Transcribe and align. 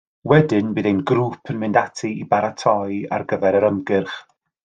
Wedyn 0.29 0.69
bydd 0.77 0.87
ein 0.91 1.01
grŵp 1.11 1.51
yn 1.53 1.59
mynd 1.63 1.77
ati 1.83 2.11
i 2.23 2.27
baratoi 2.33 2.99
ar 3.19 3.27
gyfer 3.35 3.61
yr 3.61 3.69
ymgyrch 3.71 4.19